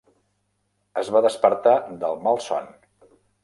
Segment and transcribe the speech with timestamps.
[1.03, 2.69] Es va despertar del malson.